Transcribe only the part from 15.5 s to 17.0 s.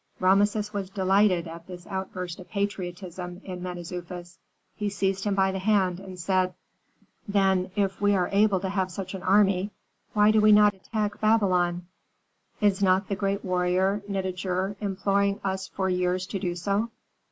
for years to do so?